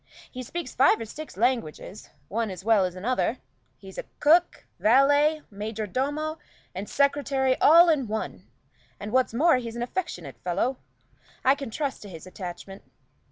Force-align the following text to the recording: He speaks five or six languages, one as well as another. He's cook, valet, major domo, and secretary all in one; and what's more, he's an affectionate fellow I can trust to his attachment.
He 0.31 0.41
speaks 0.41 0.73
five 0.73 0.99
or 0.99 1.05
six 1.05 1.37
languages, 1.37 2.09
one 2.27 2.49
as 2.49 2.65
well 2.65 2.85
as 2.85 2.95
another. 2.95 3.37
He's 3.77 3.99
cook, 4.19 4.65
valet, 4.79 5.43
major 5.51 5.85
domo, 5.85 6.39
and 6.73 6.89
secretary 6.89 7.55
all 7.61 7.87
in 7.87 8.07
one; 8.07 8.47
and 8.99 9.11
what's 9.11 9.31
more, 9.35 9.57
he's 9.57 9.75
an 9.75 9.83
affectionate 9.83 10.37
fellow 10.43 10.77
I 11.45 11.53
can 11.53 11.69
trust 11.69 12.01
to 12.01 12.09
his 12.09 12.25
attachment. 12.25 12.81